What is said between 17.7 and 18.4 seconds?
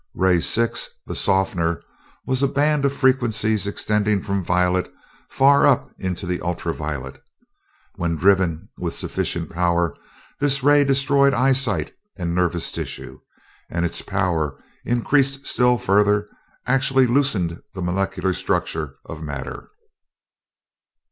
the molecular